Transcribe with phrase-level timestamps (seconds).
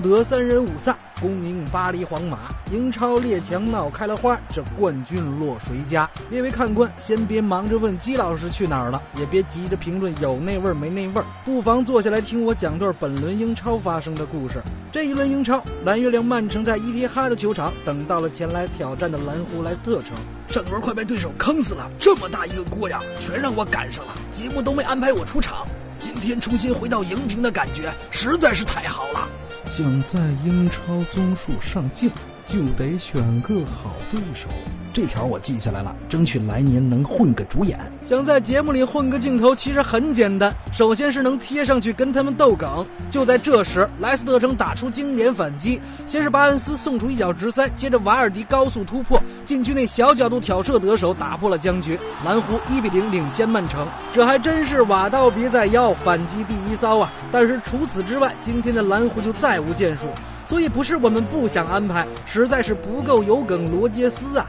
[0.00, 2.38] 德三人五散，功名巴黎皇马，
[2.72, 6.08] 英超列强闹开了花，这冠军落谁家？
[6.30, 14.62] 列位看官，先别忙着问姬老师去哪儿了，也别急着评论有那味儿没那味儿，不妨坐下来听我讲段本轮英超发生的故事。
[14.90, 20.12] 这一轮英超，蓝月亮曼城在伊蒂哈德球场等到了前来挑战的蓝湖莱斯特城。
[20.48, 25.66] 上轮快被对手坑死了，这么大一个锅呀，全让我赶上了，节目都没安排我出场。
[26.00, 29.28] 今天重新回到荧屏的感觉实在是太好了。
[29.70, 32.10] 想在英超综述上镜，
[32.50, 34.48] 就得选个好对手。
[34.92, 37.78] 这条我记下来了，争取来年能混个主演。
[38.02, 42.84] 想在节目里混个镜头，其实很简单，首先是能贴上去跟他们逗梗。
[43.08, 51.96] 就在这时，莱斯特城打出经典反击，先是巴恩斯送出一脚直塞，接着瓦尔迪高速突破，禁区内小角度挑射得手，打破了僵局。
[52.24, 57.12] 蓝湖一比零领先曼城，这还真是瓦道别在腰，反击第一骚啊！
[57.30, 60.08] 但是除此之外，今天的蓝湖就再无建树，
[60.50, 64.44] 所以不是我们不想安排，实在是不够有梗罗杰斯啊。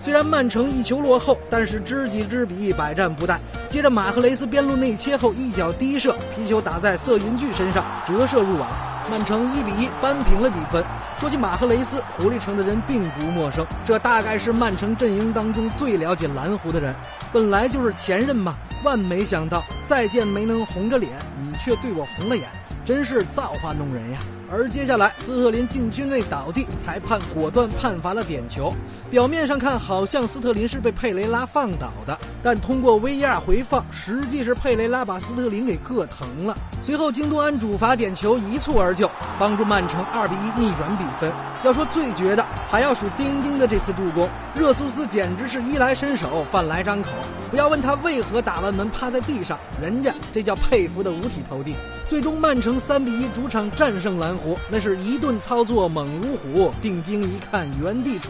[0.00, 3.38] 虽然曼城一球落后，但是知己知彼，百战不殆。
[3.70, 8.68] 接着马赫雷斯边路内切后一脚低射，皮球打在瑟云巨身上，折射入网。
[9.08, 10.84] 曼城一比一扳平了比分。
[11.16, 16.92] 说起马赫雷斯，狐狸城的人并不陌生，这大概是曼城阵营当中最了解蓝湖的人。
[17.32, 22.48] 本来就是前任嘛，万没想到再见没能红着脸，你却对我红了眼，
[22.84, 24.18] 真是造化弄人呀。
[24.50, 28.72] 而接下来，斯特林禁区内倒地，裁判果断判罚了点球。
[29.10, 36.56] 表面上看，好像斯特林是被佩雷拉放倒的，但通过 VR 回放，实际是佩雷拉把斯特林给硌疼了。
[36.80, 41.32] 随后，京多安主罚点球一蹴而就，帮助曼城2比1逆转比分。
[41.64, 47.08] 要说最绝的，还要数丁丁的这次助攻，热苏斯简直是衣来伸手，饭来张口。
[47.50, 51.74] 不要问他为何打完门趴在地上，人家这叫佩服的五体投地。
[52.06, 56.72] 最终，曼城三比一主场战胜蓝湖，那是一顿操作猛如虎。
[56.80, 58.28] 定睛一看，原地杵，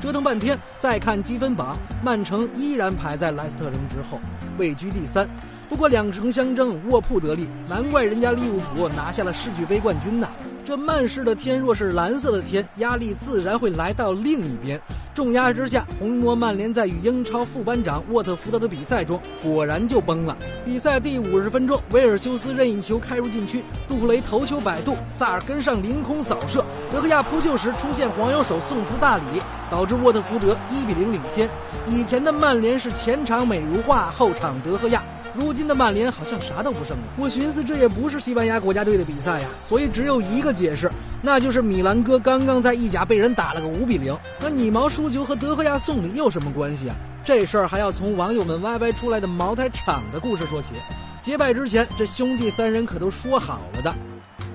[0.00, 4.20] 折腾半天，再看积分榜，曼城依然排在莱斯特城之后，
[4.58, 5.28] 位居第三。
[5.68, 10.28] 不过两城相争，卧铺得利，难怪人家利物浦拿下了世俱杯冠军呐。
[10.64, 14.80] 这曼市的天若是蓝色的天，压力自然会来到另一边。
[15.14, 20.34] 重压之下，红魔曼联在与英超副班长沃特福德的比赛中，果然就崩了。
[20.64, 29.24] 比赛第五十分钟，维尔修斯任意球开入禁区，杜弗雷头球摆渡，萨尔跟上凌空扫射，德赫亚扑救时出现黄油手送出大礼，
[29.70, 31.46] 导致沃特福德一比零领先。
[31.86, 35.02] 以前的曼联是前场美如画，后场德赫亚。
[35.34, 37.02] 如今的曼联好像啥都不剩了。
[37.16, 40.90] 我寻思这也不是西班牙国家队的比赛呀，所以只有一个解释，
[41.22, 44.16] 那就是米兰哥刚刚在意甲被人打了个五比零。
[44.40, 46.96] 那你毛输球和德赫亚送礼有什么关系啊？
[47.24, 50.74] 这事儿还要从网友们歪歪出来的茅台厂的故事说起。
[51.22, 53.94] 结拜之前，这兄弟三人可都说好了的：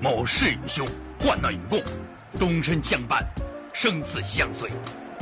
[0.02, 0.86] 某事与兄，
[1.18, 1.82] 患难与共，
[2.38, 3.26] 终身相伴，
[3.72, 4.70] 生死相随。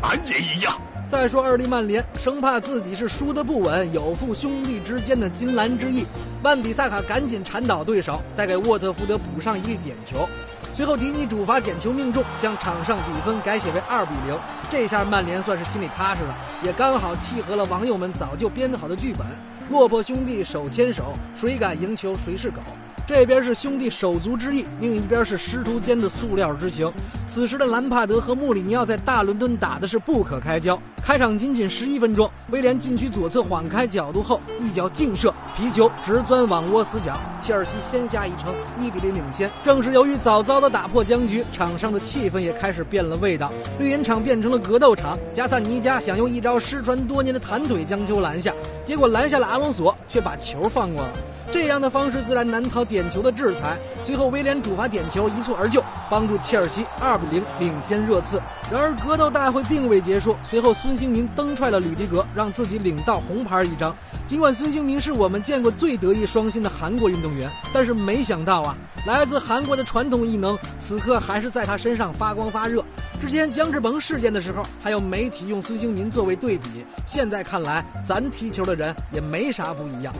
[0.02, 0.76] 俺也一样。
[1.08, 6.04] 再说二弟曼联，生怕自己是输得不稳，有负兄弟之间的金兰之义，
[6.42, 10.28] 万比萨卡赶紧铲倒对手，再给沃特福德补上一个点球。
[10.74, 14.36] 随后迪尼主罚点球命中，将场上比分改写为二比零。
[14.68, 19.24] 这下曼联算是心里踏实了，也刚好契合了网友们早就编好的剧本：
[19.70, 22.60] 落魄兄弟手牵手，谁敢赢球谁是狗。
[23.06, 26.92] 这边是兄弟手足之义，另一边是师徒间的塑料之情。
[27.28, 30.76] 此时的兰帕德和穆里尼奥在大伦敦打的是不可开交。
[31.06, 39.48] 开场仅仅十一分钟，威廉禁区左侧晃开角度后，一脚劲射，皮球直钻网窝死角，切尔西先下一城，一比零领先。
[39.62, 45.16] 正是由于早早的打破僵局，场上的气氛也开始变了味道，绿茵场变成了格斗场。
[45.32, 48.52] 加萨尼加想用一招失传多年的弹腿将球拦下，
[48.84, 51.12] 结果拦下了阿隆索，却把球放过了。
[51.52, 53.78] 这样的方式自然难逃点球的制裁。
[54.02, 55.80] 随后威廉主罚点球一蹴而就，
[56.10, 58.42] 帮助切尔西二比零领先热刺。
[58.68, 63.94] 然而格斗大会并未结束，随后孙孙兴民蹬踹了吕迪格，让自己领到红牌一张。
[64.26, 68.74] 尽管孙兴民是我们见过最德艺双馨的韩国运动员，但是没想到啊，
[69.06, 72.82] 来自韩国的传统异能此刻还是在他身上发光发热。
[73.20, 80.14] 之前姜志鹏事件的时候，还有媒体用孙兴民作为对比，现在看来，咱踢球的人也没啥不一样。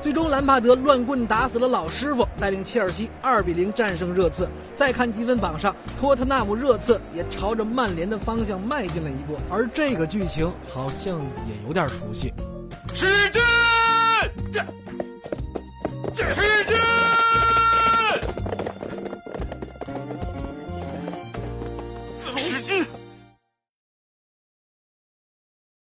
[0.00, 4.48] 最终，兰帕德乱棍打死了老师傅，带领切尔西二比零战胜热刺。
[4.74, 12.32] 再看积分榜上，托特纳姆热刺也朝着曼联的方向迈进了一步，而这个剧情好像也有点熟悉。
[12.94, 13.42] 使劲！
[14.50, 14.64] 这，
[16.14, 16.79] 这使劲！